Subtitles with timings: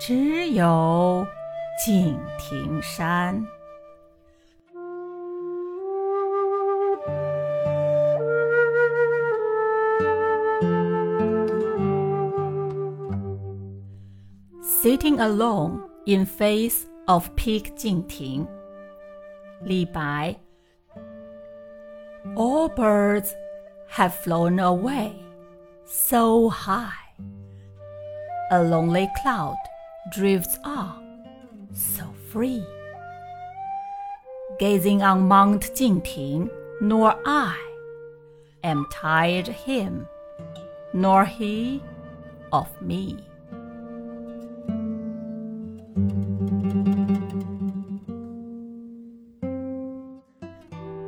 [0.00, 1.26] 只有
[1.84, 3.46] 敬亭山。
[14.82, 18.46] Sitting alone in face of Peak Jingting.
[19.62, 20.36] Li Bai.
[22.36, 23.34] All birds
[23.88, 25.26] have flown away
[25.86, 26.92] so high.
[28.50, 29.56] A lonely cloud
[30.12, 31.02] drifts on
[31.72, 32.62] so free.
[34.58, 36.48] Gazing on Mount Jingting,
[36.80, 37.54] nor I
[38.62, 40.06] am tired of him,
[40.94, 41.80] nor he
[42.50, 43.16] of me.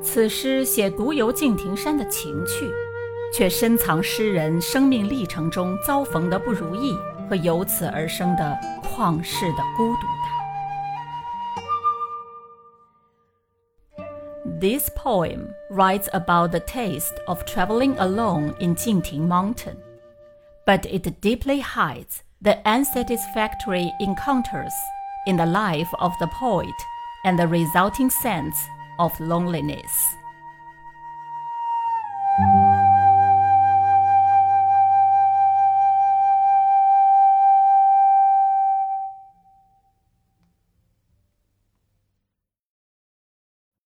[0.03, 2.69] 此诗写独游敬亭山的情趣，
[3.33, 6.97] 却深藏诗人生命历程中遭逢的不如意
[7.29, 8.59] 和由此而生的
[8.93, 10.39] 旷世的孤独感。
[14.61, 19.77] This poem writes about the taste of traveling alone in Jingting Mountain,
[20.65, 24.73] but it deeply hides the unsatisfactory encounters
[25.27, 26.75] in the life of the poet
[27.25, 28.57] and the resulting sense
[28.99, 30.17] of loneliness.